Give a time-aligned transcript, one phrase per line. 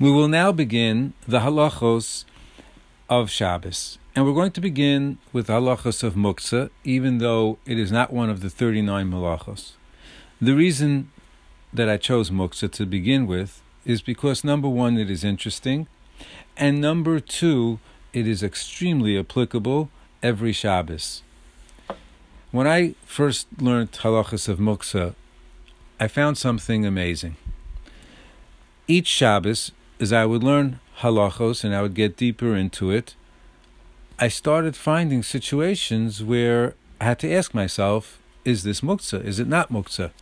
[0.00, 2.24] We will now begin the halachos
[3.08, 3.96] of Shabbos.
[4.16, 8.28] And we're going to begin with halachos of muktzah, even though it is not one
[8.28, 9.74] of the 39 malachos.
[10.40, 11.12] The reason
[11.72, 15.86] that I chose muktzah to begin with is because number one, it is interesting,
[16.56, 17.78] and number two,
[18.12, 19.90] it is extremely applicable
[20.24, 21.22] every Shabbos.
[22.50, 25.14] When I first learned halachos of muktzah,
[26.00, 27.36] I found something amazing.
[28.88, 29.70] Each Shabbos,
[30.00, 33.14] as I would learn halachos and I would get deeper into it,
[34.18, 39.24] I started finding situations where I had to ask myself, is this muktzah?
[39.24, 40.12] Is it not muktzah?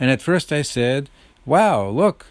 [0.00, 1.10] And at first I said,
[1.44, 2.26] wow, look,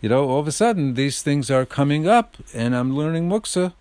[0.00, 3.74] you know, all of a sudden these things are coming up and I'm learning muktzah.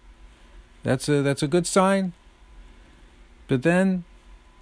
[0.84, 2.14] That's a, that's a good sign.
[3.48, 4.06] But then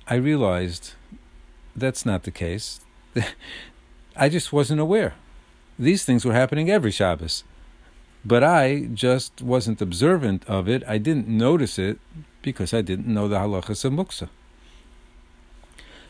[0.08, 0.94] I realized
[1.76, 2.82] that's not the case.
[4.16, 5.16] I just wasn't aware.
[5.78, 7.44] These things were happening every Shabbos.
[8.28, 10.84] But I just wasn't observant of it.
[10.86, 11.98] I didn't notice it
[12.42, 14.28] because I didn't know the halachas of muktzah.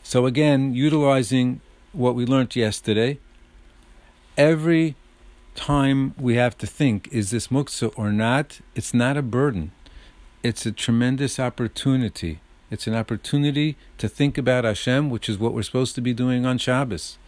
[0.02, 1.62] So again, utilizing
[1.94, 3.20] what we learned yesterday,
[4.36, 4.96] every
[5.54, 8.62] time we have to think, is this muktzah or not?
[8.74, 9.72] It's not a burden.
[10.42, 12.40] It's a tremendous opportunity.
[12.72, 16.48] It's an opportunity to think about Hashem, which is what we're supposed to be doing
[16.48, 17.20] on Shabbos.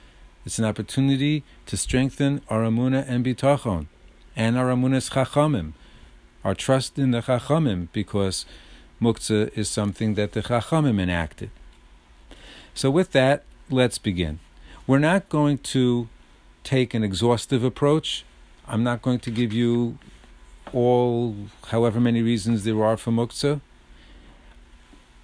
[0.48, 3.86] It's an opportunity to strengthen our amuna and bitachon,
[4.40, 5.74] and our amunas chachamim,
[6.46, 8.46] our trust in the chachamim, because
[9.02, 11.50] muktzah is something that the chachamim enacted.
[12.74, 14.40] So with that, let's begin.
[14.88, 16.08] We're not going to
[16.64, 18.24] take an exhaustive approach.
[18.66, 19.98] I'm not going to give you
[20.72, 21.36] all,
[21.68, 23.60] however many reasons there are for muktzah.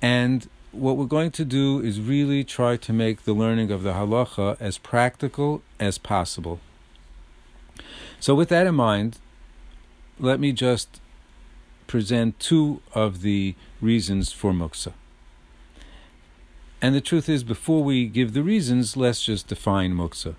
[0.01, 3.93] And what we're going to do is really try to make the learning of the
[3.93, 6.59] halacha as practical as possible.
[8.25, 9.19] So, with that in mind,
[10.19, 10.99] let me just
[11.85, 14.93] present two of the reasons for muktzah.
[16.81, 20.33] And the truth is, before we give the reasons, let's just define muktzah.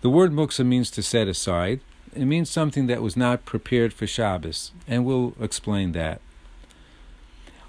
[0.00, 1.80] The word muktzah means to set aside.
[2.16, 6.22] It means something that was not prepared for Shabbos, and we'll explain that.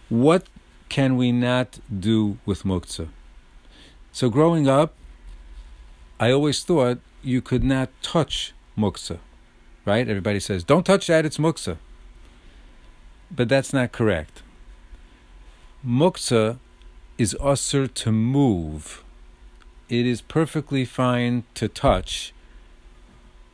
[0.07, 0.47] What
[0.88, 3.09] can we not do with muktzah?
[4.13, 4.94] So growing up,
[6.17, 9.19] I always thought you could not touch muktzah,
[9.85, 10.07] right?
[10.07, 11.77] Everybody says, don't touch that, it's muktzah.
[13.31, 14.41] But that's not correct.
[15.85, 16.57] Muktzah
[17.17, 19.03] is assur to move.
[19.89, 22.33] It is perfectly fine to touch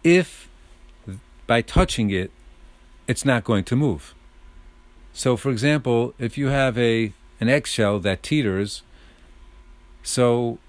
[0.04, 0.48] if
[1.48, 2.32] by touching it,
[3.08, 4.14] it's not going to move.
[5.14, 8.82] So, for example, if you have a an eggshell that teeters.
[10.04, 10.60] So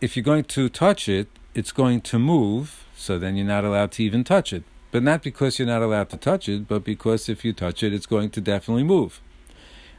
[0.00, 3.92] if you're going to touch it, it's going to move, so then you're not allowed
[3.92, 4.64] to even touch it.
[4.90, 7.92] But not because you're not allowed to touch it, but because if you touch it,
[7.92, 9.20] it's going to definitely move.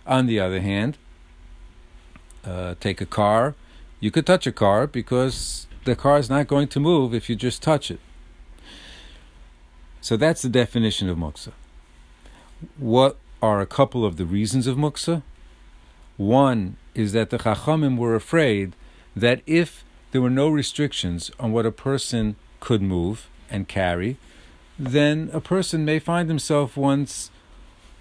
[0.06, 0.98] On the other hand,
[2.44, 3.56] uh, take a car.
[4.00, 7.36] You could touch a car because the car is not going to move if you
[7.36, 8.00] just touch it.
[10.02, 11.54] So that's the definition of muktzah.
[12.78, 15.22] What are a couple of the reasons of muktzah?
[16.18, 18.76] One is that the Chachamim were afraid
[19.16, 24.18] that if there were no restrictions on what a person could move and carry,
[24.90, 27.30] then a person may find himself once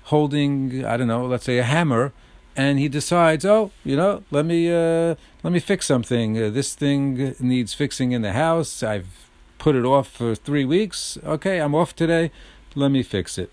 [0.04, 2.12] holding, I don't know, let's say a hammer,
[2.56, 6.42] and he decides, oh, you know, let me uh, let me fix something.
[6.42, 8.82] Uh, this thing needs fixing in the house.
[8.82, 11.18] I've put it off for three weeks.
[11.24, 12.32] Okay, I'm off today.
[12.74, 13.52] Let me fix it.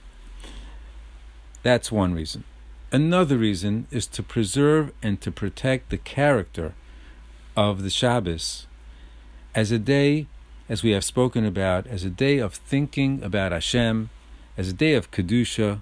[1.63, 2.43] That's one reason.
[2.91, 6.73] Another reason is to preserve and to protect the character
[7.55, 8.67] of the Shabbos
[9.53, 10.27] as a day,
[10.69, 14.09] as we have spoken about, as a day of thinking about Hashem,
[14.57, 15.81] as a day of Kedusha,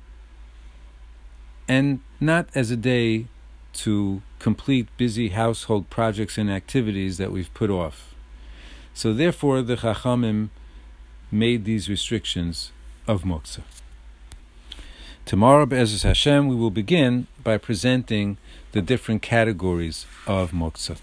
[1.67, 3.27] and not as a day
[3.73, 8.15] to complete busy household projects and activities that we've put off.
[8.93, 10.49] So therefore the Chachamim
[11.31, 12.71] made these restrictions
[13.07, 13.63] of muktzah.
[15.25, 18.37] Tomorrow, B'ezras Hashem, we will begin by presenting
[18.73, 20.97] the different categories of muktzah.